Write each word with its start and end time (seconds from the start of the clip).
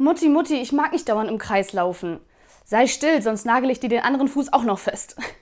Mutti, 0.00 0.30
Mutti, 0.30 0.54
ich 0.54 0.72
mag 0.72 0.92
nicht 0.92 1.06
dauernd 1.10 1.28
im 1.28 1.36
Kreis 1.36 1.74
laufen. 1.74 2.20
Sei 2.64 2.86
still, 2.86 3.20
sonst 3.20 3.44
nagel 3.44 3.68
ich 3.68 3.80
dir 3.80 3.90
den 3.90 4.00
anderen 4.00 4.28
Fuß 4.28 4.50
auch 4.50 4.64
noch 4.64 4.78
fest. 4.78 5.14